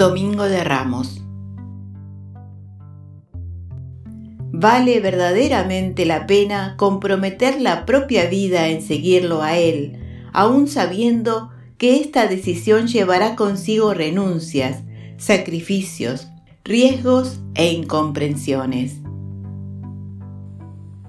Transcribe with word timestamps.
Domingo 0.00 0.44
de 0.44 0.64
Ramos. 0.64 1.22
Vale 4.50 4.98
verdaderamente 5.00 6.06
la 6.06 6.26
pena 6.26 6.74
comprometer 6.78 7.60
la 7.60 7.84
propia 7.84 8.24
vida 8.24 8.68
en 8.68 8.80
seguirlo 8.80 9.42
a 9.42 9.58
Él, 9.58 9.98
aun 10.32 10.68
sabiendo 10.68 11.50
que 11.76 12.00
esta 12.00 12.26
decisión 12.28 12.86
llevará 12.86 13.36
consigo 13.36 13.92
renuncias, 13.92 14.84
sacrificios, 15.18 16.28
riesgos 16.64 17.38
e 17.54 17.70
incomprensiones. 17.70 19.02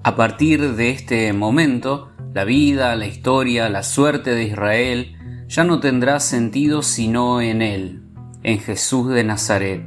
A 0.02 0.16
partir 0.16 0.76
de 0.76 0.90
este 0.90 1.32
momento, 1.32 2.10
la 2.34 2.44
vida, 2.44 2.94
la 2.96 3.06
historia, 3.06 3.70
la 3.70 3.84
suerte 3.84 4.34
de 4.34 4.44
Israel 4.44 5.16
ya 5.48 5.64
no 5.64 5.80
tendrá 5.80 6.20
sentido 6.20 6.82
sino 6.82 7.40
en 7.40 7.62
Él, 7.62 8.02
en 8.42 8.58
Jesús 8.58 9.08
de 9.08 9.24
Nazaret. 9.24 9.82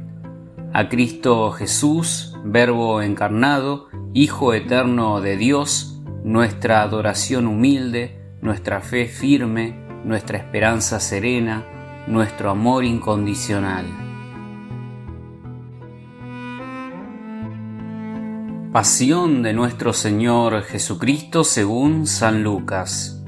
A 0.72 0.88
Cristo 0.88 1.50
Jesús, 1.52 2.36
Verbo 2.44 3.02
encarnado, 3.02 3.88
Hijo 4.12 4.54
eterno 4.54 5.20
de 5.20 5.36
Dios, 5.36 6.00
nuestra 6.24 6.82
adoración 6.82 7.46
humilde, 7.46 8.18
nuestra 8.40 8.80
fe 8.80 9.06
firme, 9.06 9.86
nuestra 10.04 10.38
esperanza 10.38 11.00
serena, 11.00 11.66
nuestro 12.06 12.50
amor 12.50 12.84
incondicional. 12.84 13.84
Pasión 18.72 19.42
de 19.42 19.52
nuestro 19.52 19.92
Señor 19.92 20.62
Jesucristo 20.62 21.44
según 21.44 22.06
San 22.06 22.42
Lucas. 22.42 23.24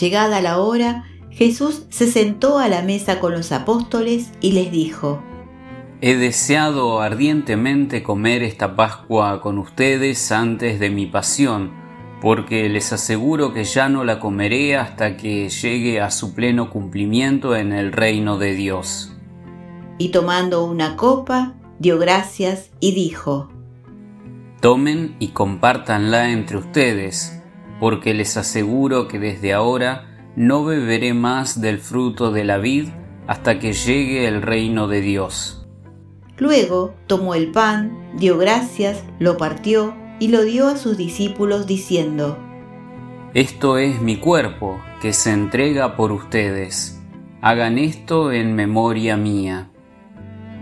Llegada 0.00 0.40
la 0.40 0.58
hora, 0.58 1.04
Jesús 1.34 1.84
se 1.88 2.06
sentó 2.06 2.58
a 2.58 2.68
la 2.68 2.82
mesa 2.82 3.18
con 3.18 3.32
los 3.32 3.52
apóstoles 3.52 4.32
y 4.40 4.52
les 4.52 4.70
dijo, 4.70 5.22
He 6.02 6.16
deseado 6.16 7.00
ardientemente 7.00 8.02
comer 8.02 8.42
esta 8.42 8.76
Pascua 8.76 9.40
con 9.40 9.58
ustedes 9.58 10.30
antes 10.30 10.78
de 10.78 10.90
mi 10.90 11.06
pasión, 11.06 11.72
porque 12.20 12.68
les 12.68 12.92
aseguro 12.92 13.54
que 13.54 13.64
ya 13.64 13.88
no 13.88 14.04
la 14.04 14.20
comeré 14.20 14.76
hasta 14.76 15.16
que 15.16 15.48
llegue 15.48 16.00
a 16.00 16.10
su 16.10 16.34
pleno 16.34 16.70
cumplimiento 16.70 17.56
en 17.56 17.72
el 17.72 17.92
reino 17.92 18.36
de 18.36 18.54
Dios. 18.54 19.16
Y 19.98 20.10
tomando 20.10 20.64
una 20.64 20.96
copa, 20.96 21.54
dio 21.78 21.98
gracias 21.98 22.70
y 22.78 22.94
dijo, 22.94 23.48
Tomen 24.60 25.16
y 25.18 25.28
compártanla 25.28 26.30
entre 26.30 26.58
ustedes, 26.58 27.42
porque 27.80 28.12
les 28.12 28.36
aseguro 28.36 29.08
que 29.08 29.18
desde 29.18 29.52
ahora 29.54 30.11
no 30.36 30.64
beberé 30.64 31.14
más 31.14 31.60
del 31.60 31.78
fruto 31.78 32.32
de 32.32 32.44
la 32.44 32.58
vid 32.58 32.88
hasta 33.26 33.58
que 33.58 33.72
llegue 33.72 34.26
el 34.26 34.42
reino 34.42 34.88
de 34.88 35.00
Dios. 35.00 35.66
Luego 36.38 36.94
tomó 37.06 37.34
el 37.34 37.52
pan, 37.52 38.10
dio 38.16 38.38
gracias, 38.38 39.04
lo 39.18 39.36
partió 39.36 39.94
y 40.18 40.28
lo 40.28 40.42
dio 40.42 40.68
a 40.68 40.76
sus 40.76 40.96
discípulos 40.96 41.66
diciendo, 41.66 42.38
Esto 43.34 43.78
es 43.78 44.00
mi 44.00 44.16
cuerpo, 44.16 44.80
que 45.00 45.12
se 45.12 45.32
entrega 45.32 45.96
por 45.96 46.12
ustedes. 46.12 47.00
Hagan 47.40 47.78
esto 47.78 48.32
en 48.32 48.54
memoria 48.54 49.16
mía. 49.16 49.70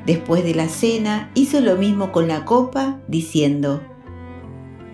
Después 0.07 0.45
de 0.45 0.55
la 0.55 0.69
cena 0.69 1.31
hizo 1.35 1.61
lo 1.61 1.77
mismo 1.77 2.11
con 2.11 2.27
la 2.27 2.45
copa, 2.45 3.01
diciendo, 3.07 3.83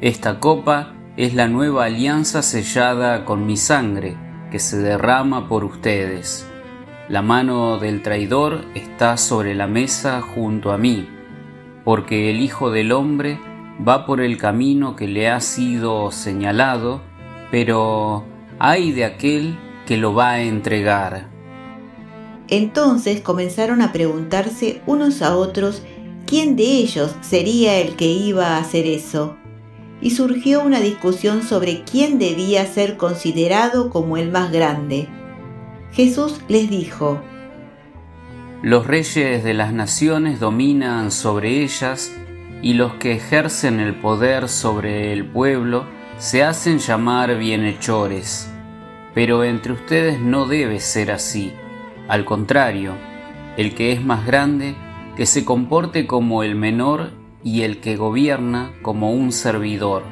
Esta 0.00 0.41
copa 0.41 0.94
es 1.16 1.34
la 1.34 1.48
nueva 1.48 1.84
alianza 1.84 2.42
sellada 2.42 3.24
con 3.24 3.47
mi 3.47 3.56
sangre, 3.56 4.16
que 4.50 4.58
se 4.58 4.78
derrama 4.78 5.48
por 5.48 5.64
ustedes. 5.64 6.47
La 7.08 7.22
mano 7.22 7.78
del 7.78 8.02
traidor 8.02 8.64
está 8.75 9.16
sobre 9.16 9.55
la 9.55 9.66
mesa 9.66 10.21
junto 10.22 10.72
a 10.72 10.78
mí, 10.78 11.09
porque 11.84 12.31
el 12.31 12.41
Hijo 12.41 12.71
del 12.71 12.93
Hombre 12.93 13.38
va 13.87 14.06
por 14.06 14.21
el 14.21 14.38
camino 14.38 14.97
que 14.97 15.06
le 15.06 15.28
ha 15.28 15.41
sido 15.41 16.10
señalado, 16.10 17.00
pero 17.50 18.25
hay 18.59 18.93
de 18.93 19.04
aquel 19.04 19.59
que 19.87 19.97
lo 19.97 20.15
va 20.15 20.31
a 20.32 20.43
entregar. 20.43 21.28
Entonces 22.48 23.21
comenzaron 23.21 23.82
a 23.82 23.92
preguntarse 23.92 24.82
unos 24.87 25.22
a 25.22 25.37
otros 25.37 25.82
quién 26.26 26.56
de 26.56 26.65
ellos 26.65 27.15
sería 27.21 27.78
el 27.78 27.97
que 27.97 28.06
iba 28.06 28.56
a 28.56 28.59
hacer 28.59 28.87
eso. 28.87 29.37
Y 30.01 30.11
surgió 30.11 30.62
una 30.62 30.81
discusión 30.81 31.43
sobre 31.43 31.83
quién 31.84 32.19
debía 32.19 32.67
ser 32.67 32.97
considerado 32.97 33.91
como 33.91 34.17
el 34.17 34.31
más 34.31 34.53
grande. 34.53 35.09
Jesús 35.93 36.41
les 36.49 36.69
dijo, 36.69 37.21
Los 38.62 38.87
reyes 38.87 39.43
de 39.43 39.55
las 39.55 39.73
naciones 39.73 40.39
dominan 40.41 41.11
sobre 41.11 41.62
ellas 41.62 42.12
y 42.62 42.75
los 42.75 42.95
que 42.95 43.12
ejercen 43.12 43.81
el 43.81 43.95
poder 43.95 44.49
sobre 44.49 45.12
el 45.12 45.25
pueblo 45.25 45.84
se 46.19 46.43
hacen 46.43 46.78
llamar 46.78 47.39
bienhechores. 47.39 48.51
Pero 49.15 49.45
entre 49.45 49.73
ustedes 49.73 50.21
no 50.21 50.47
debe 50.47 50.81
ser 50.81 51.11
así 51.11 51.53
al 52.09 52.25
contrario, 52.25 52.93
el 53.57 53.75
que 53.75 53.93
es 53.93 54.05
más 54.05 54.25
grande, 54.27 54.77
que 55.17 55.27
se 55.27 55.45
comporte 55.45 56.07
como 56.07 56.45
el 56.45 56.55
menor 56.55 57.11
y 57.42 57.62
el 57.62 57.80
que 57.80 57.97
gobierna 57.97 58.72
como 58.82 59.12
un 59.12 59.32
servidor. 59.32 60.02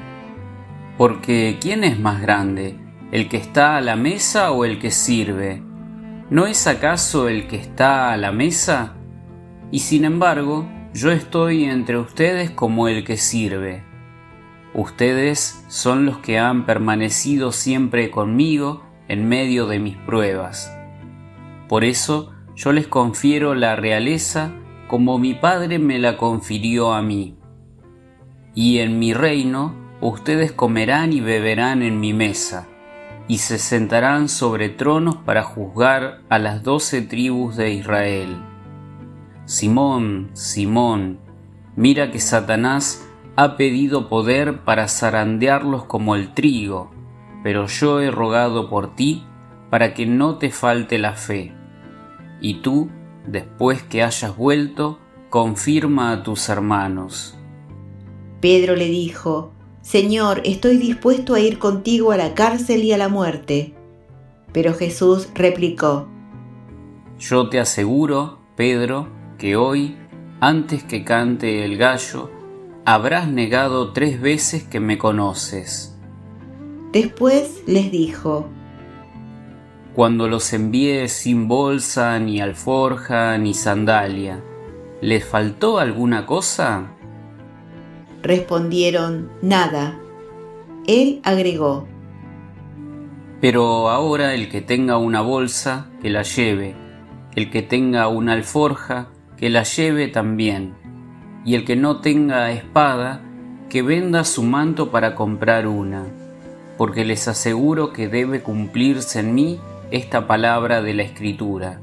Porque 0.98 1.58
¿quién 1.60 1.84
es 1.84 1.98
más 1.98 2.20
grande? 2.20 2.78
¿El 3.12 3.28
que 3.28 3.36
está 3.36 3.76
a 3.76 3.80
la 3.80 3.96
mesa 3.96 4.52
o 4.52 4.64
el 4.64 4.78
que 4.78 4.90
sirve? 4.90 5.62
¿No 6.30 6.46
es 6.46 6.66
acaso 6.66 7.28
el 7.28 7.46
que 7.46 7.56
está 7.56 8.12
a 8.12 8.16
la 8.16 8.32
mesa? 8.32 8.94
Y 9.70 9.80
sin 9.80 10.04
embargo, 10.04 10.68
yo 10.92 11.10
estoy 11.10 11.64
entre 11.64 11.98
ustedes 11.98 12.50
como 12.50 12.88
el 12.88 13.04
que 13.04 13.16
sirve. 13.16 13.84
Ustedes 14.74 15.64
son 15.68 16.06
los 16.06 16.18
que 16.18 16.38
han 16.38 16.66
permanecido 16.66 17.52
siempre 17.52 18.10
conmigo 18.10 18.84
en 19.08 19.28
medio 19.28 19.66
de 19.66 19.78
mis 19.78 19.96
pruebas 19.96 20.70
por 21.68 21.84
eso 21.84 22.30
yo 22.54 22.72
les 22.72 22.86
confiero 22.86 23.54
la 23.54 23.74
realeza 23.76 24.52
como 24.94 25.18
mi 25.18 25.34
Padre 25.34 25.80
me 25.80 25.98
la 25.98 26.16
confirió 26.16 26.92
a 26.92 27.02
mí. 27.02 27.36
Y 28.54 28.78
en 28.78 29.00
mi 29.00 29.12
reino 29.12 29.74
ustedes 30.00 30.52
comerán 30.52 31.12
y 31.12 31.20
beberán 31.20 31.82
en 31.82 31.98
mi 31.98 32.12
mesa, 32.12 32.68
y 33.26 33.38
se 33.38 33.58
sentarán 33.58 34.28
sobre 34.28 34.68
tronos 34.68 35.16
para 35.16 35.42
juzgar 35.42 36.20
a 36.28 36.38
las 36.38 36.62
doce 36.62 37.02
tribus 37.02 37.56
de 37.56 37.72
Israel. 37.72 38.40
Simón, 39.46 40.30
Simón, 40.32 41.18
mira 41.74 42.12
que 42.12 42.20
Satanás 42.20 43.04
ha 43.34 43.56
pedido 43.56 44.08
poder 44.08 44.60
para 44.60 44.86
zarandearlos 44.86 45.86
como 45.86 46.14
el 46.14 46.34
trigo, 46.34 46.92
pero 47.42 47.66
yo 47.66 48.00
he 48.00 48.12
rogado 48.12 48.70
por 48.70 48.94
ti 48.94 49.24
para 49.70 49.92
que 49.92 50.06
no 50.06 50.38
te 50.38 50.50
falte 50.50 51.00
la 51.00 51.14
fe. 51.14 51.52
Y 52.40 52.60
tú, 52.60 52.90
después 53.26 53.82
que 53.82 54.02
hayas 54.02 54.36
vuelto, 54.36 54.98
confirma 55.30 56.12
a 56.12 56.22
tus 56.22 56.48
hermanos. 56.48 57.36
Pedro 58.40 58.76
le 58.76 58.86
dijo, 58.86 59.52
Señor, 59.82 60.42
estoy 60.44 60.76
dispuesto 60.76 61.34
a 61.34 61.40
ir 61.40 61.58
contigo 61.58 62.12
a 62.12 62.16
la 62.16 62.34
cárcel 62.34 62.84
y 62.84 62.92
a 62.92 62.98
la 62.98 63.08
muerte. 63.08 63.74
Pero 64.52 64.74
Jesús 64.74 65.28
replicó, 65.34 66.08
Yo 67.18 67.48
te 67.48 67.60
aseguro, 67.60 68.38
Pedro, 68.56 69.08
que 69.38 69.56
hoy, 69.56 69.96
antes 70.40 70.84
que 70.84 71.04
cante 71.04 71.64
el 71.64 71.76
gallo, 71.76 72.30
habrás 72.84 73.28
negado 73.28 73.92
tres 73.92 74.20
veces 74.20 74.62
que 74.62 74.80
me 74.80 74.98
conoces. 74.98 75.98
Después 76.92 77.64
les 77.66 77.90
dijo, 77.90 78.48
cuando 79.94 80.26
los 80.26 80.52
envié 80.52 81.08
sin 81.08 81.46
bolsa, 81.46 82.18
ni 82.18 82.40
alforja, 82.40 83.38
ni 83.38 83.54
sandalia. 83.54 84.42
¿Les 85.00 85.24
faltó 85.24 85.78
alguna 85.78 86.26
cosa? 86.26 86.88
Respondieron, 88.20 89.30
nada. 89.40 90.00
Él 90.86 91.20
agregó, 91.22 91.86
Pero 93.40 93.88
ahora 93.88 94.34
el 94.34 94.48
que 94.48 94.62
tenga 94.62 94.98
una 94.98 95.20
bolsa, 95.20 95.88
que 96.02 96.10
la 96.10 96.22
lleve, 96.22 96.74
el 97.36 97.50
que 97.50 97.62
tenga 97.62 98.08
una 98.08 98.32
alforja, 98.32 99.08
que 99.36 99.48
la 99.48 99.62
lleve 99.62 100.08
también, 100.08 100.74
y 101.44 101.54
el 101.54 101.64
que 101.64 101.76
no 101.76 102.00
tenga 102.00 102.50
espada, 102.50 103.22
que 103.68 103.82
venda 103.82 104.24
su 104.24 104.42
manto 104.42 104.90
para 104.90 105.14
comprar 105.14 105.66
una, 105.66 106.04
porque 106.78 107.04
les 107.04 107.28
aseguro 107.28 107.92
que 107.92 108.08
debe 108.08 108.42
cumplirse 108.42 109.20
en 109.20 109.34
mí 109.34 109.60
esta 109.94 110.26
palabra 110.26 110.82
de 110.82 110.92
la 110.92 111.04
escritura. 111.04 111.80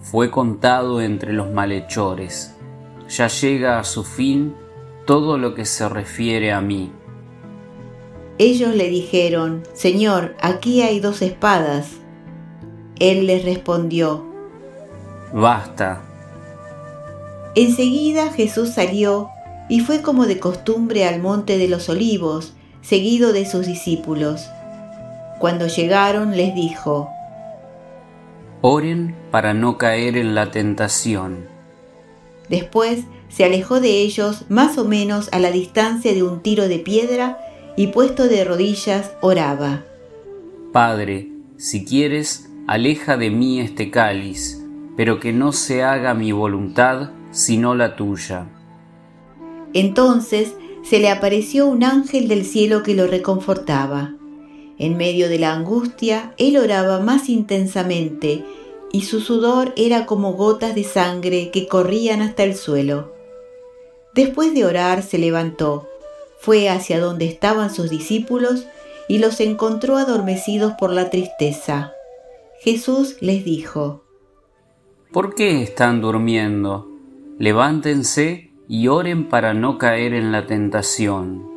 Fue 0.00 0.30
contado 0.30 1.00
entre 1.00 1.32
los 1.32 1.50
malhechores. 1.50 2.54
Ya 3.08 3.26
llega 3.26 3.80
a 3.80 3.84
su 3.84 4.04
fin 4.04 4.54
todo 5.06 5.38
lo 5.38 5.52
que 5.52 5.64
se 5.64 5.88
refiere 5.88 6.52
a 6.52 6.60
mí. 6.60 6.92
Ellos 8.38 8.76
le 8.76 8.88
dijeron, 8.88 9.64
Señor, 9.74 10.36
aquí 10.40 10.82
hay 10.82 11.00
dos 11.00 11.20
espadas. 11.20 11.88
Él 13.00 13.26
les 13.26 13.44
respondió, 13.44 14.24
basta. 15.32 16.00
Enseguida 17.56 18.30
Jesús 18.30 18.70
salió 18.70 19.30
y 19.68 19.80
fue 19.80 20.00
como 20.00 20.26
de 20.26 20.38
costumbre 20.38 21.06
al 21.06 21.20
monte 21.20 21.58
de 21.58 21.66
los 21.66 21.88
olivos, 21.88 22.52
seguido 22.82 23.32
de 23.32 23.46
sus 23.46 23.66
discípulos. 23.66 24.48
Cuando 25.40 25.66
llegaron 25.66 26.36
les 26.36 26.54
dijo, 26.54 27.10
Oren 28.62 29.16
para 29.32 29.54
no 29.54 29.76
caer 29.76 30.16
en 30.16 30.34
la 30.36 30.52
tentación. 30.52 31.46
Después 32.48 33.00
se 33.28 33.44
alejó 33.44 33.80
de 33.80 34.02
ellos 34.02 34.44
más 34.48 34.78
o 34.78 34.84
menos 34.84 35.28
a 35.32 35.40
la 35.40 35.50
distancia 35.50 36.14
de 36.14 36.22
un 36.22 36.40
tiro 36.42 36.68
de 36.68 36.78
piedra 36.78 37.38
y 37.76 37.88
puesto 37.88 38.28
de 38.28 38.44
rodillas 38.44 39.12
oraba. 39.20 39.84
Padre, 40.72 41.28
si 41.56 41.84
quieres, 41.84 42.50
aleja 42.68 43.16
de 43.16 43.30
mí 43.30 43.60
este 43.60 43.90
cáliz, 43.90 44.62
pero 44.96 45.18
que 45.18 45.32
no 45.32 45.52
se 45.52 45.82
haga 45.82 46.14
mi 46.14 46.32
voluntad 46.32 47.10
sino 47.32 47.74
la 47.74 47.96
tuya. 47.96 48.46
Entonces 49.72 50.54
se 50.82 51.00
le 51.00 51.10
apareció 51.10 51.66
un 51.66 51.82
ángel 51.82 52.28
del 52.28 52.44
cielo 52.44 52.82
que 52.82 52.94
lo 52.94 53.06
reconfortaba. 53.06 54.14
En 54.82 54.96
medio 54.96 55.28
de 55.28 55.38
la 55.38 55.52
angustia, 55.52 56.34
él 56.38 56.56
oraba 56.56 56.98
más 56.98 57.28
intensamente 57.28 58.44
y 58.90 59.02
su 59.02 59.20
sudor 59.20 59.72
era 59.76 60.06
como 60.06 60.32
gotas 60.32 60.74
de 60.74 60.82
sangre 60.82 61.52
que 61.52 61.68
corrían 61.68 62.20
hasta 62.20 62.42
el 62.42 62.56
suelo. 62.56 63.14
Después 64.12 64.54
de 64.54 64.64
orar 64.64 65.04
se 65.04 65.18
levantó, 65.18 65.86
fue 66.40 66.68
hacia 66.68 66.98
donde 66.98 67.26
estaban 67.26 67.72
sus 67.72 67.90
discípulos 67.90 68.66
y 69.06 69.18
los 69.18 69.38
encontró 69.38 69.98
adormecidos 69.98 70.72
por 70.72 70.90
la 70.90 71.10
tristeza. 71.10 71.92
Jesús 72.60 73.18
les 73.20 73.44
dijo, 73.44 74.02
¿Por 75.12 75.36
qué 75.36 75.62
están 75.62 76.00
durmiendo? 76.00 76.88
Levántense 77.38 78.50
y 78.66 78.88
oren 78.88 79.28
para 79.28 79.54
no 79.54 79.78
caer 79.78 80.12
en 80.12 80.32
la 80.32 80.48
tentación. 80.48 81.51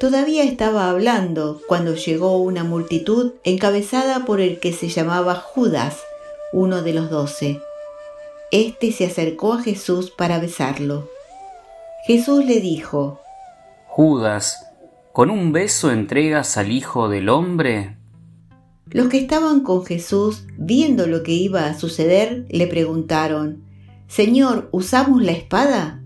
Todavía 0.00 0.44
estaba 0.44 0.90
hablando 0.90 1.60
cuando 1.66 1.96
llegó 1.96 2.38
una 2.38 2.62
multitud 2.62 3.32
encabezada 3.42 4.24
por 4.24 4.40
el 4.40 4.60
que 4.60 4.72
se 4.72 4.88
llamaba 4.88 5.34
Judas, 5.34 5.98
uno 6.52 6.82
de 6.82 6.94
los 6.94 7.10
doce. 7.10 7.60
Este 8.52 8.92
se 8.92 9.06
acercó 9.06 9.54
a 9.54 9.62
Jesús 9.62 10.12
para 10.12 10.38
besarlo. 10.38 11.08
Jesús 12.06 12.44
le 12.44 12.60
dijo, 12.60 13.20
Judas, 13.88 14.64
¿con 15.12 15.30
un 15.30 15.50
beso 15.52 15.90
entregas 15.90 16.56
al 16.56 16.70
Hijo 16.70 17.08
del 17.08 17.28
Hombre? 17.28 17.96
Los 18.86 19.08
que 19.08 19.18
estaban 19.18 19.60
con 19.64 19.84
Jesús, 19.84 20.44
viendo 20.56 21.08
lo 21.08 21.24
que 21.24 21.32
iba 21.32 21.66
a 21.66 21.76
suceder, 21.76 22.46
le 22.50 22.68
preguntaron, 22.68 23.64
Señor, 24.06 24.68
¿usamos 24.70 25.22
la 25.22 25.32
espada? 25.32 25.97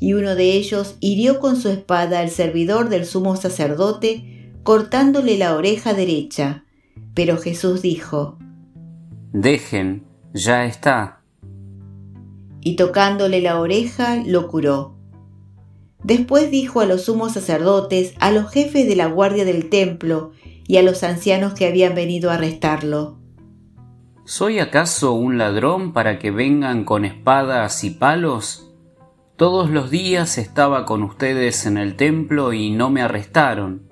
Y 0.00 0.12
uno 0.12 0.34
de 0.34 0.52
ellos 0.52 0.96
hirió 1.00 1.40
con 1.40 1.56
su 1.56 1.68
espada 1.68 2.20
al 2.20 2.30
servidor 2.30 2.88
del 2.88 3.04
sumo 3.04 3.36
sacerdote, 3.36 4.52
cortándole 4.62 5.38
la 5.38 5.54
oreja 5.54 5.94
derecha. 5.94 6.64
Pero 7.14 7.38
Jesús 7.38 7.82
dijo, 7.82 8.38
Dejen, 9.32 10.04
ya 10.32 10.64
está. 10.64 11.22
Y 12.60 12.76
tocándole 12.76 13.40
la 13.40 13.60
oreja, 13.60 14.22
lo 14.24 14.48
curó. 14.48 14.96
Después 16.02 16.50
dijo 16.50 16.80
a 16.80 16.86
los 16.86 17.04
sumos 17.04 17.32
sacerdotes, 17.32 18.14
a 18.20 18.30
los 18.30 18.50
jefes 18.50 18.88
de 18.88 18.96
la 18.96 19.06
guardia 19.06 19.44
del 19.44 19.68
templo 19.68 20.32
y 20.66 20.76
a 20.76 20.82
los 20.82 21.02
ancianos 21.02 21.54
que 21.54 21.66
habían 21.66 21.94
venido 21.94 22.30
a 22.30 22.34
arrestarlo. 22.34 23.18
¿Soy 24.24 24.58
acaso 24.58 25.14
un 25.14 25.38
ladrón 25.38 25.92
para 25.92 26.18
que 26.18 26.30
vengan 26.30 26.84
con 26.84 27.04
espadas 27.04 27.82
y 27.84 27.90
palos? 27.90 28.67
Todos 29.38 29.70
los 29.70 29.88
días 29.88 30.36
estaba 30.36 30.84
con 30.84 31.04
ustedes 31.04 31.64
en 31.64 31.78
el 31.78 31.94
templo 31.94 32.52
y 32.52 32.70
no 32.70 32.90
me 32.90 33.02
arrestaron, 33.02 33.88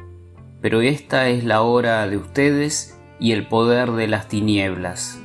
pero 0.60 0.80
esta 0.80 1.28
es 1.28 1.44
la 1.44 1.62
hora 1.62 2.08
de 2.08 2.16
ustedes 2.16 2.98
y 3.20 3.30
el 3.30 3.46
poder 3.46 3.92
de 3.92 4.08
las 4.08 4.26
tinieblas. 4.26 5.20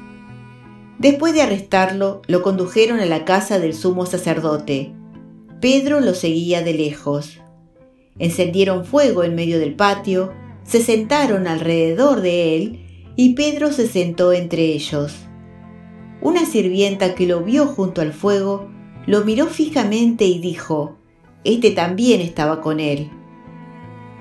Después 0.99 1.33
de 1.33 1.41
arrestarlo, 1.41 2.21
lo 2.27 2.43
condujeron 2.43 2.99
a 2.99 3.07
la 3.07 3.25
casa 3.25 3.57
del 3.57 3.73
sumo 3.73 4.05
sacerdote. 4.05 4.93
Pedro 5.59 6.01
lo 6.01 6.13
seguía 6.13 6.61
de 6.61 6.75
lejos. 6.75 7.39
Encendieron 8.19 8.85
fuego 8.85 9.23
en 9.23 9.33
medio 9.33 9.57
del 9.57 9.73
patio, 9.73 10.33
se 10.61 10.83
sentaron 10.83 11.47
alrededor 11.47 12.21
de 12.21 12.55
él 12.55 13.13
y 13.15 13.33
Pedro 13.33 13.71
se 13.71 13.87
sentó 13.87 14.33
entre 14.33 14.65
ellos. 14.65 15.15
Una 16.21 16.45
sirvienta 16.45 17.15
que 17.15 17.25
lo 17.25 17.41
vio 17.41 17.65
junto 17.65 18.01
al 18.01 18.13
fuego 18.13 18.69
lo 19.11 19.25
miró 19.25 19.47
fijamente 19.47 20.23
y 20.23 20.39
dijo, 20.39 20.95
Este 21.43 21.71
también 21.71 22.21
estaba 22.21 22.61
con 22.61 22.79
él. 22.79 23.11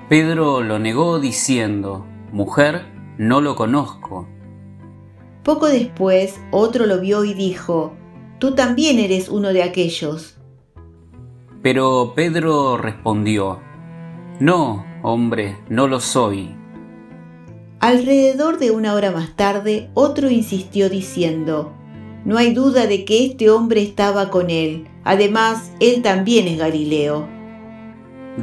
Pedro 0.09 0.59
lo 0.59 0.79
negó 0.79 1.21
diciendo, 1.21 2.05
Mujer, 2.33 2.87
no 3.17 3.39
lo 3.39 3.55
conozco. 3.55 4.27
Poco 5.43 5.67
después 5.67 6.41
otro 6.51 6.87
lo 6.87 6.99
vio 6.99 7.23
y 7.23 7.33
dijo, 7.33 7.93
Tú 8.37 8.53
también 8.53 8.99
eres 8.99 9.29
uno 9.29 9.53
de 9.53 9.63
aquellos. 9.63 10.35
Pero 11.61 12.11
Pedro 12.13 12.75
respondió, 12.75 13.61
No, 14.41 14.85
hombre, 15.03 15.57
no 15.69 15.87
lo 15.87 16.01
soy. 16.01 16.53
Alrededor 17.79 18.59
de 18.59 18.71
una 18.71 18.93
hora 18.93 19.11
más 19.11 19.37
tarde, 19.37 19.89
otro 19.93 20.29
insistió 20.29 20.89
diciendo, 20.89 21.71
No 22.23 22.37
hay 22.37 22.53
duda 22.53 22.85
de 22.87 23.03
que 23.03 23.25
este 23.25 23.49
hombre 23.49 23.81
estaba 23.81 24.29
con 24.29 24.49
él, 24.49 24.87
además, 25.03 25.71
él 25.79 26.01
también 26.01 26.47
es 26.47 26.57
Galileo. 26.59 27.27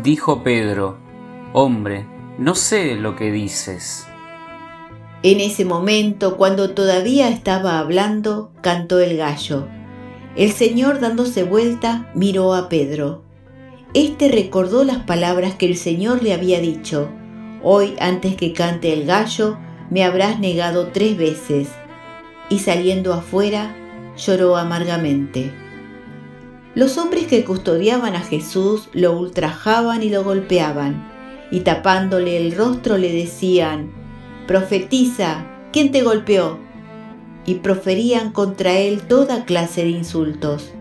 Dijo 0.02 0.42
Pedro, 0.42 0.98
Hombre, 1.52 2.06
no 2.38 2.54
sé 2.54 2.96
lo 2.96 3.16
que 3.16 3.30
dices. 3.30 4.06
En 5.22 5.40
ese 5.40 5.64
momento, 5.64 6.36
cuando 6.36 6.70
todavía 6.70 7.28
estaba 7.28 7.78
hablando, 7.78 8.52
cantó 8.60 9.00
el 9.00 9.16
gallo. 9.16 9.66
El 10.36 10.52
Señor 10.52 11.00
dándose 11.00 11.42
vuelta 11.42 12.12
miró 12.14 12.54
a 12.54 12.69
Pedro. 12.69 13.24
Este 13.94 14.28
recordó 14.28 14.84
las 14.84 14.98
palabras 14.98 15.54
que 15.54 15.66
el 15.66 15.76
Señor 15.76 16.22
le 16.22 16.34
había 16.34 16.60
dicho. 16.60 17.08
Hoy 17.62 17.96
antes 17.98 18.36
que 18.36 18.52
cante 18.52 18.92
el 18.92 19.06
gallo, 19.06 19.58
me 19.91 20.05
habrás 20.05 20.38
negado 20.38 20.88
tres 20.93 21.17
veces. 21.17 21.69
Y 22.50 22.60
saliendo 22.60 23.12
afuera, 23.12 23.74
lloró 24.17 24.56
amargamente. 24.56 25.52
Los 26.74 26.98
hombres 26.98 27.26
que 27.26 27.44
custodiaban 27.44 28.14
a 28.14 28.20
Jesús 28.20 28.88
lo 28.93 29.19
ultrajaban 29.19 30.02
y 30.02 30.10
lo 30.10 30.22
golpeaban, 30.24 31.10
y 31.50 31.60
tapándole 31.60 32.36
el 32.36 32.56
rostro 32.56 32.98
le 32.98 33.12
decían, 33.12 33.90
Profetiza, 34.46 35.44
¿quién 35.72 35.90
te 35.90 36.02
golpeó? 36.02 36.58
Y 37.46 37.56
proferían 37.56 38.32
contra 38.32 38.78
él 38.78 39.02
toda 39.02 39.44
clase 39.44 39.82
de 39.82 39.90
insultos. 39.90 40.72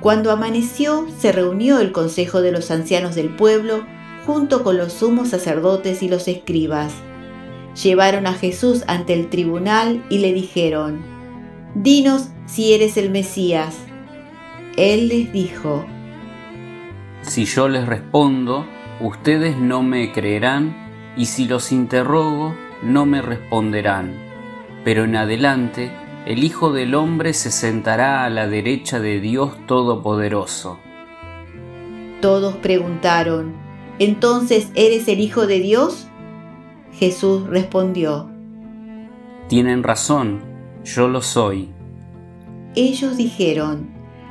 Cuando 0.00 0.30
amaneció, 0.30 1.06
se 1.18 1.32
reunió 1.32 1.78
el 1.78 1.92
consejo 1.92 2.42
de 2.42 2.52
los 2.52 2.70
ancianos 2.70 3.14
del 3.14 3.34
pueblo 3.34 3.86
junto 4.26 4.62
con 4.62 4.76
los 4.76 4.92
sumos 4.92 5.28
sacerdotes 5.28 6.02
y 6.02 6.08
los 6.08 6.28
escribas. 6.28 6.92
Llevaron 7.82 8.26
a 8.26 8.34
Jesús 8.34 8.84
ante 8.86 9.14
el 9.14 9.28
tribunal 9.28 10.04
y 10.08 10.18
le 10.18 10.32
dijeron, 10.32 11.04
Dinos 11.74 12.28
si 12.46 12.72
eres 12.72 12.96
el 12.96 13.10
Mesías. 13.10 13.76
Él 14.76 15.08
les 15.08 15.32
dijo, 15.32 15.84
Si 17.22 17.44
yo 17.46 17.68
les 17.68 17.86
respondo, 17.86 18.66
ustedes 19.00 19.56
no 19.56 19.82
me 19.82 20.12
creerán, 20.12 21.14
y 21.16 21.26
si 21.26 21.46
los 21.46 21.72
interrogo, 21.72 22.54
no 22.82 23.06
me 23.06 23.22
responderán. 23.22 24.14
Pero 24.84 25.04
en 25.04 25.16
adelante, 25.16 25.90
el 26.26 26.44
Hijo 26.44 26.72
del 26.72 26.94
Hombre 26.94 27.32
se 27.32 27.50
sentará 27.50 28.24
a 28.24 28.30
la 28.30 28.46
derecha 28.46 29.00
de 29.00 29.20
Dios 29.20 29.52
Todopoderoso. 29.66 30.78
Todos 32.20 32.56
preguntaron, 32.56 33.54
¿entonces 33.98 34.70
eres 34.74 35.08
el 35.08 35.20
Hijo 35.20 35.46
de 35.46 35.60
Dios? 35.60 36.08
Jesús 36.98 37.46
respondió, 37.48 38.30
Tienen 39.48 39.82
razón, 39.82 40.40
yo 40.84 41.08
lo 41.08 41.22
soy. 41.22 41.70
Ellos 42.76 43.16
dijeron, 43.16 43.90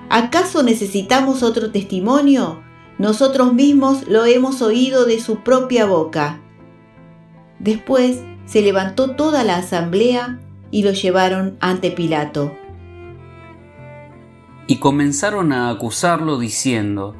¿acaso 0.09 0.63
necesitamos 0.63 1.43
otro 1.43 1.71
testimonio? 1.71 2.61
Nosotros 2.97 3.53
mismos 3.53 4.07
lo 4.07 4.25
hemos 4.25 4.61
oído 4.61 5.05
de 5.05 5.19
su 5.19 5.43
propia 5.43 5.85
boca. 5.85 6.41
Después 7.59 8.21
se 8.45 8.61
levantó 8.61 9.15
toda 9.15 9.43
la 9.43 9.57
asamblea 9.57 10.39
y 10.71 10.83
lo 10.83 10.91
llevaron 10.91 11.57
ante 11.59 11.91
Pilato. 11.91 12.55
Y 14.67 14.77
comenzaron 14.77 15.51
a 15.51 15.69
acusarlo 15.69 16.39
diciendo, 16.39 17.15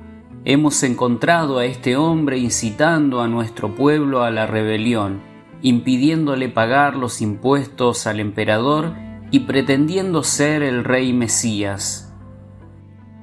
Hemos 0.46 0.84
encontrado 0.84 1.60
a 1.60 1.66
este 1.66 1.96
hombre 1.96 2.38
incitando 2.38 3.22
a 3.22 3.30
nuestro 3.30 3.76
pueblo 3.76 4.24
a 4.24 4.32
la 4.32 4.46
rebelión, 4.46 5.22
impidiéndole 5.64 6.50
pagar 6.50 6.96
los 6.98 7.22
impuestos 7.22 8.06
al 8.06 8.20
emperador 8.20 8.94
y 9.32 9.40
pretendiendo 9.42 10.22
ser 10.22 10.62
el 10.62 10.84
rey 10.84 11.14
Mesías. 11.14 12.14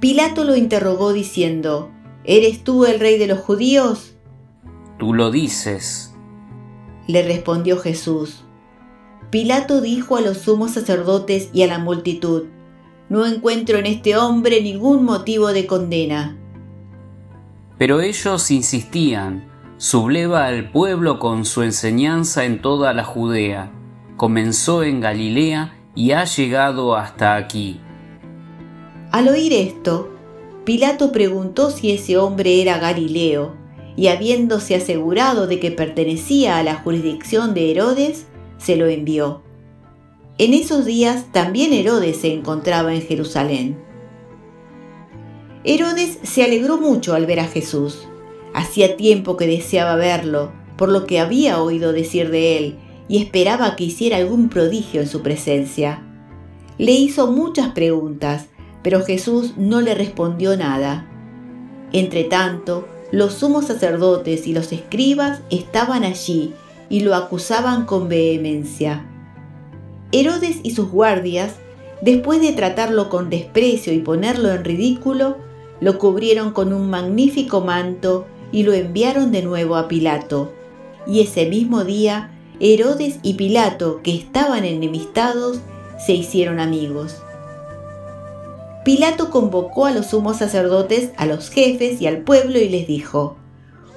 Pilato 0.00 0.44
lo 0.44 0.56
interrogó 0.56 1.12
diciendo, 1.12 1.92
¿Eres 2.25 2.64
tú 2.64 2.87
el 2.87 2.99
rey 2.99 3.18
de 3.18 3.26
los 3.26 3.40
judíos? 3.40 4.16
Tú 4.99 5.12
lo 5.12 5.30
dices. 5.30 6.14
Le 7.06 7.23
respondió 7.23 7.78
Jesús. 7.78 8.44
Pilato 9.30 9.82
dijo 9.82 10.16
a 10.16 10.23
los 10.23 10.38
sumos 10.38 10.73
sacerdotes 10.73 11.50
y 11.52 11.62
a 11.62 11.66
la 11.66 11.78
multitud, 11.78 12.44
No 13.11 13.26
encuentro 13.26 13.78
en 13.78 13.87
este 13.87 14.16
hombre 14.16 14.62
ningún 14.62 15.04
motivo 15.04 15.49
de 15.52 15.66
condena. 15.66 16.38
Pero 17.76 18.00
ellos 18.00 18.50
insistían, 18.50 19.50
subleva 19.80 20.44
al 20.44 20.70
pueblo 20.70 21.18
con 21.18 21.46
su 21.46 21.62
enseñanza 21.62 22.44
en 22.44 22.60
toda 22.60 22.92
la 22.92 23.02
Judea, 23.02 23.72
comenzó 24.18 24.82
en 24.82 25.00
Galilea 25.00 25.75
y 25.94 26.10
ha 26.10 26.26
llegado 26.26 26.96
hasta 26.96 27.34
aquí. 27.34 27.80
Al 29.10 29.28
oír 29.28 29.54
esto, 29.54 30.10
Pilato 30.66 31.12
preguntó 31.12 31.70
si 31.70 31.92
ese 31.92 32.18
hombre 32.18 32.60
era 32.60 32.78
Galileo, 32.78 33.54
y 33.96 34.08
habiéndose 34.08 34.75
asegurado 34.75 35.46
de 35.46 35.58
que 35.58 35.70
pertenecía 35.70 36.58
a 36.58 36.62
la 36.62 36.75
jurisdicción 36.75 37.54
de 37.54 37.70
Herodes, 37.70 38.26
se 38.58 38.76
lo 38.76 38.87
envió. 38.87 39.40
En 40.37 40.52
esos 40.52 40.84
días 40.84 41.32
también 41.32 41.72
Herodes 41.72 42.18
se 42.18 42.30
encontraba 42.34 42.92
en 42.92 43.00
Jerusalén. 43.00 43.82
Herodes 45.64 46.18
se 46.22 46.44
alegró 46.44 46.76
mucho 46.76 47.14
al 47.14 47.25
ver 47.25 47.40
a 47.40 47.46
Jesús. 47.46 48.09
Hacía 48.54 48.97
tiempo 48.97 49.37
que 49.37 49.47
deseaba 49.47 49.97
verlo, 49.97 50.52
por 50.76 50.88
lo 50.88 51.07
que 51.07 51.21
había 51.21 51.61
oído 51.62 51.92
decir 51.92 52.30
de 52.30 52.57
él, 52.59 52.78
y 53.09 53.19
esperaba 53.19 53.76
que 53.76 53.85
hiciera 53.85 54.16
algún 54.16 54.49
prodigio 54.49 55.00
en 55.00 55.09
su 55.09 55.23
presencia. 55.23 56.02
Le 56.78 56.92
hizo 56.92 57.30
muchas 57.30 57.73
preguntas, 57.73 58.47
pero 58.83 59.02
Jesús 59.02 59.54
no 59.57 59.80
le 59.80 59.95
respondió 59.95 60.57
nada. 60.57 61.07
Entretanto, 61.92 62.88
los 63.12 63.35
sumos 63.35 63.66
sacerdotes 63.66 64.47
y 64.47 64.52
los 64.52 64.73
escribas 64.73 65.40
estaban 65.50 66.04
allí 66.04 66.54
y 66.88 67.00
lo 67.00 67.14
acusaban 67.14 67.85
con 67.85 68.09
vehemencia. 68.09 69.07
Herodes 70.12 70.61
y 70.62 70.71
sus 70.71 70.90
guardias, 70.90 71.57
después 72.02 72.40
de 72.40 72.52
tratarlo 72.52 73.09
con 73.11 73.30
desprecio 73.30 73.92
y 73.92 73.99
ponerlo 73.99 74.50
en 74.50 74.64
ridículo, 74.64 75.37
lo 75.80 75.99
cubrieron 75.99 76.52
con 76.52 76.73
un 76.73 76.90
magnífico 76.90 77.61
manto 77.61 78.26
y 78.52 78.62
lo 78.62 78.73
enviaron 78.73 79.33
de 79.33 79.42
nuevo 79.42 79.76
a 79.76 79.88
Pilato. 79.88 80.52
Y 81.07 81.21
ese 81.21 81.47
mismo 81.47 81.85
día, 81.85 82.30
Herodes 82.61 83.19
y 83.23 83.35
Pilato, 83.35 84.00
que 84.02 84.14
estaban 84.14 84.64
enemistados, 84.64 85.61
se 86.04 86.12
hicieron 86.12 86.61
amigos. 86.61 87.16
Pilato 88.85 89.30
convocó 89.30 89.87
a 89.87 89.92
los 89.92 90.07
sumos 90.07 90.38
sacerdotes, 90.38 91.11
a 91.16 91.26
los 91.26 91.50
jefes 91.50 92.00
y 92.00 92.07
al 92.07 92.19
pueblo 92.19 92.59
y 92.59 92.69
les 92.69 92.87
dijo, 92.87 93.37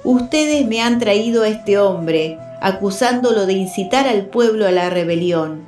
Ustedes 0.04 0.66
me 0.66 0.82
han 0.82 0.98
traído 0.98 1.42
a 1.42 1.48
este 1.48 1.78
hombre, 1.78 2.38
acusándolo 2.60 3.46
de 3.46 3.54
incitar 3.54 4.06
al 4.06 4.26
pueblo 4.26 4.66
a 4.66 4.70
la 4.70 4.90
rebelión. 4.90 5.64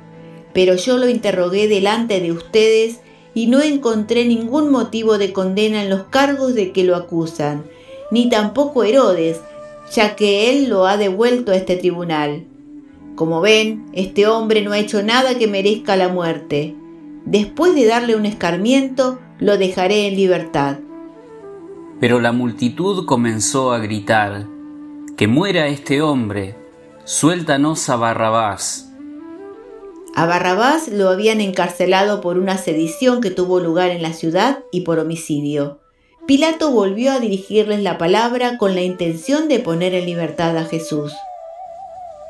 Pero 0.53 0.75
yo 0.75 0.97
lo 0.97 1.09
interrogué 1.09 1.67
delante 1.67 2.19
de 2.19 2.31
ustedes 2.31 2.99
y 3.33 3.47
no 3.47 3.61
encontré 3.61 4.25
ningún 4.25 4.71
motivo 4.71 5.17
de 5.17 5.33
condena 5.33 5.81
en 5.81 5.89
los 5.89 6.03
cargos 6.03 6.53
de 6.53 6.71
que 6.71 6.83
lo 6.83 6.95
acusan, 6.95 7.63
ni 8.11 8.29
tampoco 8.29 8.83
Herodes, 8.83 9.41
ya 9.91 10.15
que 10.15 10.49
él 10.49 10.69
lo 10.69 10.85
ha 10.85 10.97
devuelto 10.97 11.51
a 11.51 11.55
este 11.55 11.75
tribunal. 11.75 12.45
Como 13.15 13.41
ven, 13.41 13.85
este 13.93 14.27
hombre 14.27 14.61
no 14.61 14.73
ha 14.73 14.79
hecho 14.79 15.01
nada 15.01 15.37
que 15.37 15.47
merezca 15.47 15.95
la 15.95 16.09
muerte. 16.09 16.75
Después 17.25 17.73
de 17.75 17.85
darle 17.85 18.15
un 18.15 18.25
escarmiento, 18.25 19.19
lo 19.39 19.57
dejaré 19.57 20.07
en 20.07 20.15
libertad. 20.15 20.77
Pero 21.99 22.19
la 22.19 22.31
multitud 22.31 23.05
comenzó 23.05 23.71
a 23.71 23.79
gritar, 23.79 24.45
Que 25.15 25.27
muera 25.27 25.67
este 25.67 26.01
hombre, 26.01 26.55
Suéltanos 27.05 27.89
a 27.89 27.95
Barrabás. 27.95 28.91
A 30.13 30.25
Barrabás 30.25 30.89
lo 30.89 31.07
habían 31.07 31.39
encarcelado 31.39 32.19
por 32.19 32.37
una 32.37 32.57
sedición 32.57 33.21
que 33.21 33.31
tuvo 33.31 33.61
lugar 33.61 33.91
en 33.91 34.01
la 34.01 34.11
ciudad 34.11 34.59
y 34.73 34.81
por 34.81 34.99
homicidio. 34.99 35.79
Pilato 36.27 36.71
volvió 36.71 37.13
a 37.13 37.19
dirigirles 37.19 37.81
la 37.81 37.97
palabra 37.97 38.57
con 38.57 38.75
la 38.75 38.81
intención 38.81 39.47
de 39.47 39.59
poner 39.59 39.93
en 39.93 40.05
libertad 40.05 40.57
a 40.57 40.65
Jesús. 40.65 41.13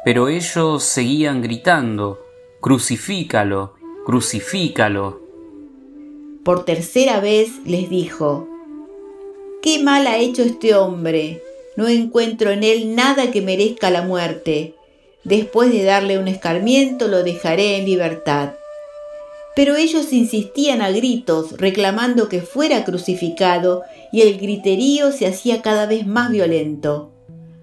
Pero 0.05 0.29
ellos 0.29 0.83
seguían 0.83 1.41
gritando, 1.41 2.19
Crucifícalo, 2.61 3.73
crucifícalo. 4.05 5.19
Por 6.43 6.63
tercera 6.63 7.19
vez 7.19 7.49
les 7.65 7.89
dijo, 7.89 8.47
¿Qué 9.61 9.83
mal 9.83 10.05
ha 10.07 10.17
hecho 10.17 10.43
este 10.43 10.75
hombre? 10.75 11.41
no 11.77 11.87
encuentro 11.87 12.49
en 12.49 12.63
él 12.63 12.95
nada 12.95 13.31
que 13.31 13.41
merezca 13.41 13.91
la 13.91 14.01
muerte. 14.01 14.73
Después 15.23 15.71
de 15.71 15.83
darle 15.83 16.17
un 16.17 16.27
escarmiento 16.27 17.07
lo 17.07 17.23
dejaré 17.23 17.77
en 17.77 17.85
libertad. 17.85 18.53
Pero 19.57 19.75
ellos 19.75 20.13
insistían 20.13 20.83
a 20.83 20.91
gritos, 20.91 21.53
reclamando 21.57 22.29
que 22.29 22.41
fuera 22.41 22.85
crucificado, 22.85 23.81
y 24.11 24.21
el 24.21 24.37
griterío 24.37 25.11
se 25.11 25.25
hacía 25.25 25.63
cada 25.63 25.87
vez 25.87 26.05
más 26.05 26.29
violento. 26.29 27.11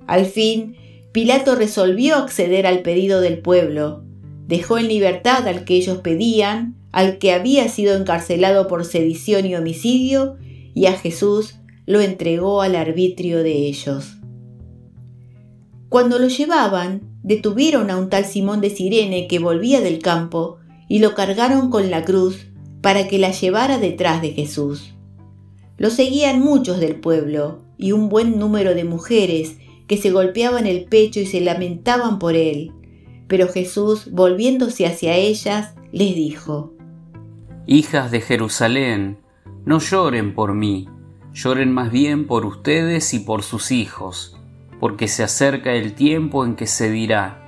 Al 0.09 0.27
fin, 0.27 0.75
Pilato 1.13 1.55
resolvió 1.55 2.17
acceder 2.17 2.67
al 2.67 2.83
pedido 2.83 3.21
del 3.21 3.39
pueblo. 3.39 4.03
Dejó 4.49 4.79
en 4.79 4.89
libertad 4.89 5.47
al 5.47 5.65
que 5.65 5.77
ellos 5.77 5.99
pedían, 5.99 6.75
al 6.91 7.19
que 7.19 7.31
había 7.31 7.69
sido 7.69 7.97
encarcelado 7.97 8.67
por 8.67 8.85
sedición 8.85 9.47
y 9.47 9.55
homicidio, 9.55 10.37
y 10.75 10.87
a 10.87 10.95
Jesús 10.95 11.61
lo 11.87 12.01
entregó 12.01 12.61
al 12.63 12.75
arbitrio 12.75 13.45
de 13.45 13.69
ellos. 13.69 14.17
Cuando 15.89 16.19
lo 16.19 16.27
llevaban, 16.27 17.03
detuvieron 17.23 17.89
a 17.93 17.99
un 17.99 18.11
tal 18.11 18.25
Simón 18.25 18.61
de 18.61 18.71
Sirene 18.71 19.29
que 19.29 19.39
volvía 19.39 19.81
del 19.81 20.01
campo 20.01 20.59
y 20.89 20.99
lo 20.99 21.15
cargaron 21.15 21.71
con 21.71 21.91
la 21.91 22.05
cruz 22.05 22.47
para 22.81 23.09
que 23.09 23.19
la 23.19 23.31
llevara 23.31 23.79
detrás 23.79 24.23
de 24.23 24.33
Jesús. 24.33 24.95
Lo 25.77 25.91
seguían 25.91 26.41
muchos 26.41 26.81
del 26.81 26.97
pueblo 26.97 27.63
y 27.77 27.93
un 27.93 28.09
buen 28.09 28.39
número 28.39 28.75
de 28.75 28.85
mujeres 28.85 29.57
que 29.87 29.97
se 29.97 30.11
golpeaban 30.11 30.67
el 30.67 30.85
pecho 30.85 31.21
y 31.21 31.27
se 31.27 31.41
lamentaban 31.41 32.19
por 32.19 32.35
él. 32.37 32.73
Pero 33.27 33.49
Jesús, 33.49 34.11
volviéndose 34.13 34.87
hacia 34.87 35.17
ellas, 35.17 35.75
les 35.93 36.15
dijo, 36.15 36.73
Hijas 37.67 38.11
de 38.11 38.21
Jerusalén, 38.21 39.19
no 39.65 39.81
lloren 39.81 40.35
por 40.35 40.55
mí, 40.55 40.87
Lloren 41.35 41.73
más 41.73 41.91
bien 41.91 42.29
por 42.29 42.47
ustedes 42.47 43.13
y 43.13 43.19
por 43.19 43.43
sus 43.43 43.73
hijos, 43.73 44.37
porque 44.79 45.09
se 45.09 45.25
acerca 45.25 45.73
el 45.73 45.95
tiempo 45.95 46.45
en 46.45 46.55
que 46.55 46.69
se 46.69 46.91
dirá, 46.91 47.43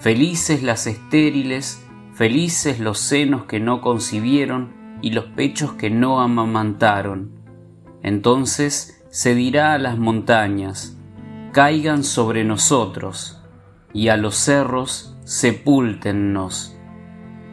felices 0.00 0.62
las 0.62 0.86
estériles, 0.86 1.85
felices 2.16 2.80
los 2.80 2.98
senos 2.98 3.44
que 3.44 3.60
no 3.60 3.82
concibieron 3.82 4.98
y 5.02 5.10
los 5.10 5.26
pechos 5.26 5.74
que 5.74 5.90
no 5.90 6.22
amamantaron. 6.22 7.30
Entonces 8.02 9.04
se 9.10 9.34
dirá 9.34 9.74
a 9.74 9.78
las 9.78 9.98
montañas, 9.98 10.96
caigan 11.52 12.04
sobre 12.04 12.42
nosotros, 12.42 13.42
y 13.92 14.08
a 14.08 14.16
los 14.16 14.34
cerros, 14.34 15.14
sepúltennos, 15.24 16.74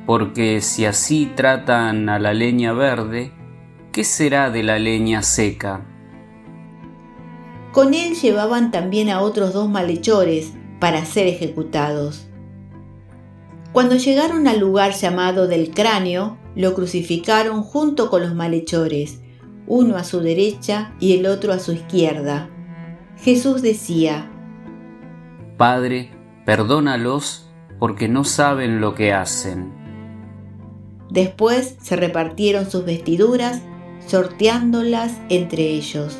porque 0.05 0.61
si 0.61 0.85
así 0.85 1.29
tratan 1.35 2.07
a 2.07 2.17
la 2.17 2.33
leña 2.33 2.71
verde, 2.71 3.33
¿qué 3.91 4.05
será 4.05 4.49
de 4.49 4.63
la 4.63 4.79
leña 4.79 5.23
seca? 5.23 5.85
Con 7.73 7.93
él 7.93 8.15
llevaban 8.15 8.71
también 8.71 9.09
a 9.09 9.19
otros 9.19 9.51
dos 9.51 9.69
malhechores 9.69 10.53
para 10.79 11.03
ser 11.03 11.27
ejecutados. 11.27 12.29
Cuando 13.73 13.95
llegaron 13.95 14.47
al 14.47 14.59
lugar 14.59 14.91
llamado 14.93 15.47
del 15.47 15.71
cráneo, 15.71 16.37
lo 16.55 16.75
crucificaron 16.75 17.63
junto 17.63 18.11
con 18.11 18.21
los 18.21 18.35
malhechores, 18.35 19.19
uno 19.65 19.97
a 19.97 20.03
su 20.03 20.19
derecha 20.19 20.93
y 20.99 21.17
el 21.17 21.25
otro 21.25 21.51
a 21.51 21.57
su 21.57 21.71
izquierda. 21.73 22.49
Jesús 23.17 23.63
decía, 23.63 24.29
Padre, 25.57 26.11
perdónalos 26.45 27.49
porque 27.79 28.07
no 28.07 28.23
saben 28.25 28.79
lo 28.79 28.93
que 28.93 29.11
hacen. 29.11 29.73
Después 31.09 31.75
se 31.81 31.95
repartieron 31.95 32.69
sus 32.69 32.85
vestiduras 32.85 33.63
sorteándolas 34.05 35.19
entre 35.29 35.63
ellos. 35.63 36.15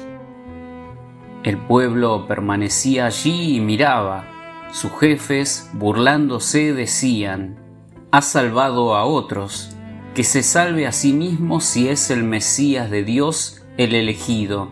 El 1.43 1.57
pueblo 1.57 2.25
permanecía 2.27 3.05
allí 3.05 3.57
y 3.57 3.59
miraba. 3.59 4.32
Sus 4.73 4.91
jefes, 4.99 5.69
burlándose, 5.73 6.73
decían, 6.73 7.59
ha 8.09 8.23
salvado 8.23 8.95
a 8.95 9.05
otros, 9.05 9.69
que 10.15 10.23
se 10.23 10.41
salve 10.41 10.87
a 10.87 10.91
sí 10.91 11.13
mismo 11.13 11.61
si 11.61 11.89
es 11.89 12.09
el 12.09 12.23
Mesías 12.23 12.89
de 12.89 13.03
Dios, 13.03 13.61
el 13.77 13.93
elegido. 13.93 14.71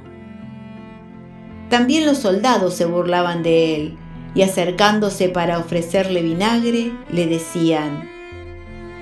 También 1.69 2.07
los 2.07 2.17
soldados 2.17 2.73
se 2.73 2.85
burlaban 2.85 3.43
de 3.43 3.75
él, 3.75 3.97
y 4.33 4.41
acercándose 4.41 5.29
para 5.29 5.59
ofrecerle 5.59 6.23
vinagre, 6.23 6.91
le 7.11 7.27
decían, 7.27 8.09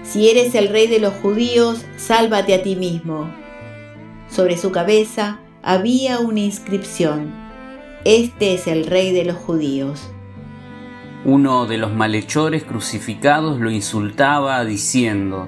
Si 0.04 0.30
eres 0.30 0.54
el 0.54 0.68
rey 0.68 0.88
de 0.88 1.00
los 1.00 1.14
judíos, 1.14 1.86
sálvate 1.96 2.54
a 2.54 2.62
ti 2.62 2.76
mismo. 2.76 3.34
Sobre 4.30 4.58
su 4.58 4.74
cabeza 4.74 5.40
había 5.64 6.20
una 6.20 6.42
inscripción. 6.42 7.34
Este 8.04 8.54
es 8.54 8.68
el 8.68 8.86
rey 8.86 9.14
de 9.14 9.24
los 9.24 9.38
judíos. 9.38 10.10
Uno 11.32 11.68
de 11.68 11.78
los 11.78 11.94
malhechores 11.94 12.64
crucificados 12.64 13.60
lo 13.60 13.70
insultaba 13.70 14.66
diciendo, 14.66 15.48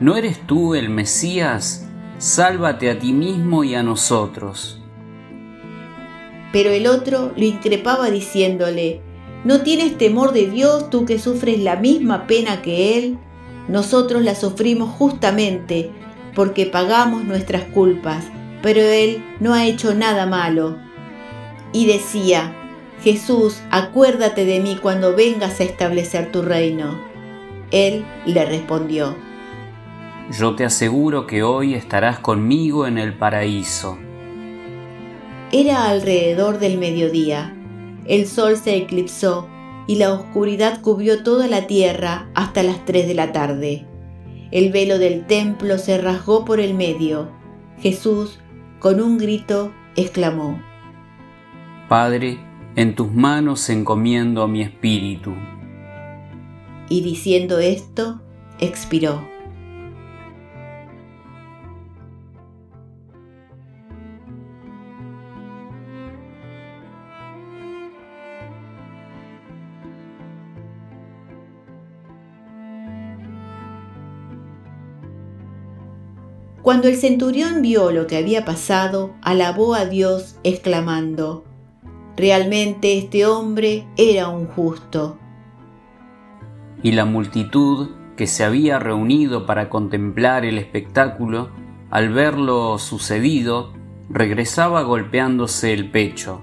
¿No 0.00 0.16
eres 0.16 0.44
tú 0.44 0.74
el 0.74 0.88
Mesías? 0.88 1.88
Sálvate 2.18 2.90
a 2.90 2.98
ti 2.98 3.12
mismo 3.12 3.62
y 3.62 3.76
a 3.76 3.84
nosotros. 3.84 4.82
Pero 6.52 6.70
el 6.70 6.88
otro 6.88 7.32
lo 7.36 7.44
increpaba 7.44 8.10
diciéndole, 8.10 9.02
¿No 9.44 9.60
tienes 9.60 9.96
temor 9.96 10.32
de 10.32 10.50
Dios 10.50 10.90
tú 10.90 11.04
que 11.04 11.20
sufres 11.20 11.60
la 11.60 11.76
misma 11.76 12.26
pena 12.26 12.60
que 12.60 12.98
Él? 12.98 13.16
Nosotros 13.68 14.24
la 14.24 14.34
sufrimos 14.34 14.90
justamente 14.90 15.92
porque 16.34 16.66
pagamos 16.66 17.22
nuestras 17.22 17.62
culpas, 17.66 18.24
pero 18.62 18.80
Él 18.80 19.22
no 19.38 19.54
ha 19.54 19.64
hecho 19.64 19.94
nada 19.94 20.26
malo. 20.26 20.76
Y 21.72 21.86
decía, 21.86 22.52
Jesús, 23.02 23.62
acuérdate 23.70 24.44
de 24.44 24.60
mí 24.60 24.76
cuando 24.80 25.16
vengas 25.16 25.60
a 25.60 25.64
establecer 25.64 26.30
tu 26.30 26.42
reino. 26.42 27.00
Él 27.70 28.04
le 28.26 28.44
respondió, 28.44 29.16
Yo 30.38 30.54
te 30.54 30.64
aseguro 30.64 31.26
que 31.26 31.42
hoy 31.42 31.74
estarás 31.74 32.18
conmigo 32.18 32.86
en 32.86 32.98
el 32.98 33.14
paraíso. 33.14 33.96
Era 35.52 35.88
alrededor 35.88 36.58
del 36.58 36.78
mediodía. 36.78 37.56
El 38.06 38.26
sol 38.26 38.56
se 38.56 38.76
eclipsó 38.76 39.48
y 39.86 39.96
la 39.96 40.12
oscuridad 40.12 40.80
cubrió 40.82 41.22
toda 41.22 41.48
la 41.48 41.66
tierra 41.66 42.28
hasta 42.34 42.62
las 42.62 42.84
tres 42.84 43.08
de 43.08 43.14
la 43.14 43.32
tarde. 43.32 43.86
El 44.50 44.72
velo 44.72 44.98
del 44.98 45.26
templo 45.26 45.78
se 45.78 45.98
rasgó 45.98 46.44
por 46.44 46.60
el 46.60 46.74
medio. 46.74 47.30
Jesús, 47.78 48.40
con 48.78 49.00
un 49.00 49.16
grito, 49.16 49.72
exclamó, 49.96 50.60
Padre, 51.88 52.38
en 52.76 52.94
tus 52.94 53.12
manos 53.12 53.68
encomiendo 53.68 54.46
mi 54.48 54.62
espíritu. 54.62 55.34
Y 56.88 57.02
diciendo 57.02 57.58
esto, 57.58 58.20
expiró. 58.58 59.28
Cuando 76.62 76.88
el 76.88 76.96
centurión 76.96 77.62
vio 77.62 77.90
lo 77.90 78.06
que 78.06 78.16
había 78.16 78.44
pasado, 78.44 79.14
alabó 79.22 79.74
a 79.74 79.86
Dios 79.86 80.36
exclamando, 80.44 81.44
Realmente 82.20 82.98
este 82.98 83.24
hombre 83.24 83.86
era 83.96 84.28
un 84.28 84.46
justo. 84.46 85.16
Y 86.82 86.92
la 86.92 87.06
multitud 87.06 87.88
que 88.14 88.26
se 88.26 88.44
había 88.44 88.78
reunido 88.78 89.46
para 89.46 89.70
contemplar 89.70 90.44
el 90.44 90.58
espectáculo, 90.58 91.48
al 91.88 92.10
ver 92.10 92.36
lo 92.36 92.78
sucedido, 92.78 93.72
regresaba 94.10 94.82
golpeándose 94.82 95.72
el 95.72 95.90
pecho. 95.90 96.42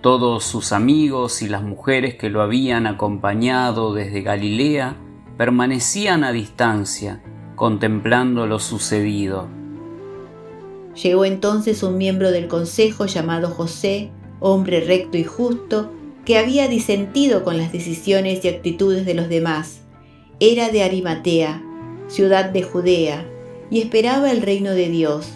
Todos 0.00 0.44
sus 0.44 0.70
amigos 0.70 1.42
y 1.42 1.48
las 1.48 1.64
mujeres 1.64 2.14
que 2.14 2.30
lo 2.30 2.40
habían 2.40 2.86
acompañado 2.86 3.92
desde 3.92 4.22
Galilea 4.22 4.94
permanecían 5.36 6.22
a 6.22 6.30
distancia, 6.30 7.20
contemplando 7.56 8.46
lo 8.46 8.60
sucedido. 8.60 9.48
Llegó 11.02 11.24
entonces 11.24 11.82
un 11.82 11.98
miembro 11.98 12.30
del 12.30 12.46
consejo 12.46 13.06
llamado 13.06 13.48
José, 13.48 14.12
hombre 14.40 14.80
recto 14.80 15.16
y 15.16 15.24
justo, 15.24 15.92
que 16.24 16.38
había 16.38 16.68
disentido 16.68 17.44
con 17.44 17.56
las 17.56 17.72
decisiones 17.72 18.44
y 18.44 18.48
actitudes 18.48 19.06
de 19.06 19.14
los 19.14 19.28
demás. 19.28 19.82
Era 20.38 20.70
de 20.70 20.82
Arimatea, 20.82 21.62
ciudad 22.08 22.46
de 22.46 22.62
Judea, 22.62 23.26
y 23.70 23.80
esperaba 23.80 24.30
el 24.30 24.42
reino 24.42 24.72
de 24.72 24.88
Dios. 24.88 25.28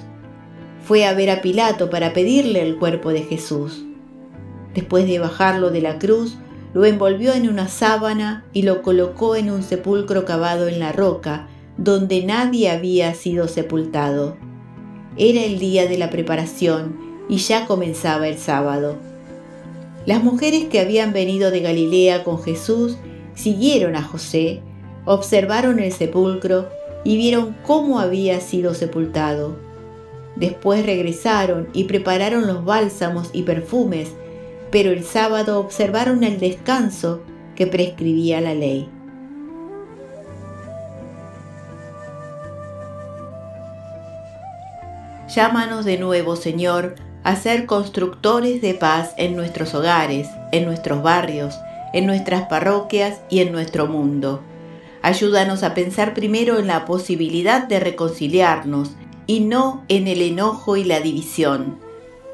Fue 0.82 1.06
a 1.06 1.14
ver 1.14 1.30
a 1.30 1.40
Pilato 1.40 1.88
para 1.88 2.12
pedirle 2.12 2.62
el 2.62 2.76
cuerpo 2.76 3.10
de 3.10 3.22
Jesús. 3.22 3.84
Después 4.74 5.06
de 5.06 5.18
bajarlo 5.18 5.70
de 5.70 5.80
la 5.80 5.98
cruz, 5.98 6.36
lo 6.74 6.84
envolvió 6.84 7.32
en 7.32 7.48
una 7.48 7.68
sábana 7.68 8.44
y 8.52 8.62
lo 8.62 8.82
colocó 8.82 9.36
en 9.36 9.50
un 9.50 9.62
sepulcro 9.62 10.24
cavado 10.24 10.66
en 10.66 10.80
la 10.80 10.92
roca, 10.92 11.48
donde 11.78 12.24
nadie 12.24 12.70
había 12.70 13.14
sido 13.14 13.46
sepultado. 13.46 14.36
Era 15.16 15.44
el 15.44 15.60
día 15.60 15.86
de 15.86 15.96
la 15.96 16.10
preparación 16.10 17.03
y 17.28 17.38
ya 17.38 17.66
comenzaba 17.66 18.28
el 18.28 18.38
sábado. 18.38 18.96
Las 20.06 20.22
mujeres 20.22 20.66
que 20.66 20.80
habían 20.80 21.12
venido 21.12 21.50
de 21.50 21.60
Galilea 21.60 22.24
con 22.24 22.42
Jesús 22.42 22.96
siguieron 23.34 23.96
a 23.96 24.02
José, 24.02 24.60
observaron 25.06 25.78
el 25.78 25.92
sepulcro 25.92 26.68
y 27.04 27.16
vieron 27.16 27.56
cómo 27.66 28.00
había 28.00 28.40
sido 28.40 28.74
sepultado. 28.74 29.56
Después 30.36 30.84
regresaron 30.84 31.68
y 31.72 31.84
prepararon 31.84 32.46
los 32.46 32.64
bálsamos 32.64 33.30
y 33.32 33.42
perfumes, 33.42 34.10
pero 34.70 34.90
el 34.90 35.04
sábado 35.04 35.60
observaron 35.60 36.24
el 36.24 36.40
descanso 36.40 37.20
que 37.54 37.66
prescribía 37.66 38.40
la 38.40 38.54
ley. 38.54 38.88
Llámanos 45.34 45.84
de 45.84 45.98
nuevo, 45.98 46.36
Señor, 46.36 46.94
a 47.24 47.36
ser 47.36 47.66
constructores 47.66 48.62
de 48.62 48.74
paz 48.74 49.14
en 49.16 49.34
nuestros 49.34 49.74
hogares, 49.74 50.28
en 50.52 50.66
nuestros 50.66 51.02
barrios, 51.02 51.58
en 51.92 52.06
nuestras 52.06 52.42
parroquias 52.48 53.20
y 53.30 53.40
en 53.40 53.50
nuestro 53.50 53.86
mundo. 53.86 54.42
Ayúdanos 55.02 55.62
a 55.62 55.74
pensar 55.74 56.14
primero 56.14 56.58
en 56.58 56.66
la 56.66 56.84
posibilidad 56.84 57.66
de 57.66 57.80
reconciliarnos 57.80 58.92
y 59.26 59.40
no 59.40 59.84
en 59.88 60.06
el 60.06 60.22
enojo 60.22 60.76
y 60.76 60.84
la 60.84 61.00
división. 61.00 61.78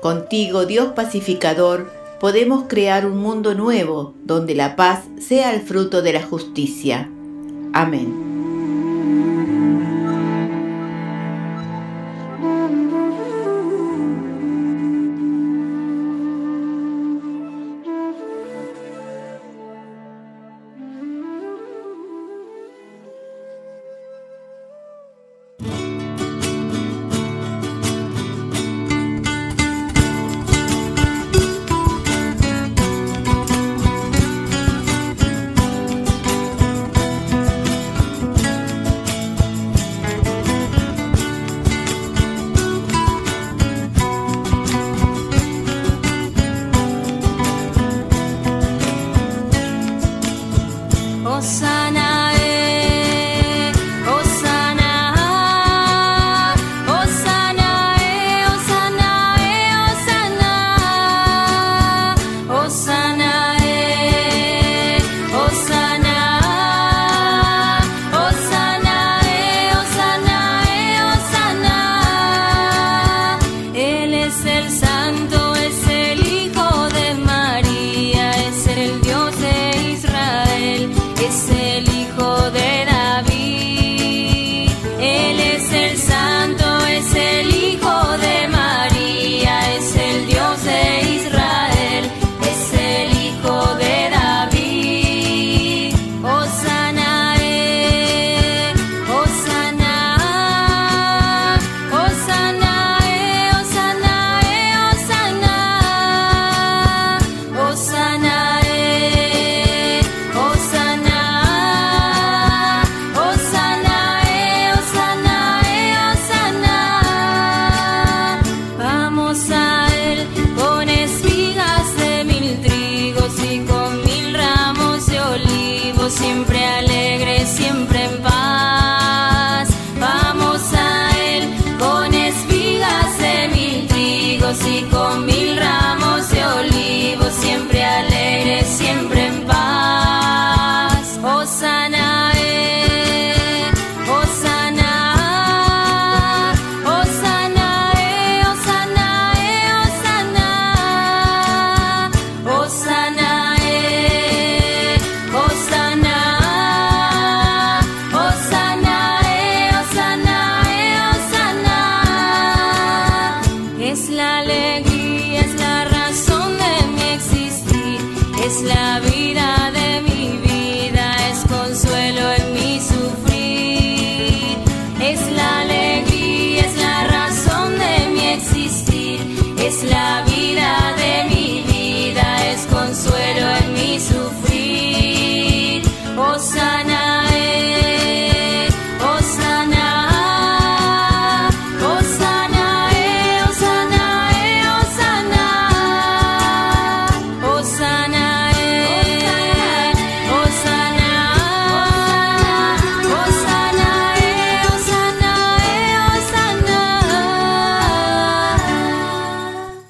Contigo, 0.03 0.67
Dios 0.67 0.93
pacificador, 0.95 1.91
podemos 2.21 2.65
crear 2.69 3.07
un 3.07 3.19
mundo 3.19 3.55
nuevo 3.55 4.15
donde 4.25 4.55
la 4.55 4.77
paz 4.77 5.05
sea 5.19 5.55
el 5.55 5.63
fruto 5.63 6.03
de 6.03 6.13
la 6.13 6.23
justicia. 6.23 7.11
Amén. 7.73 8.30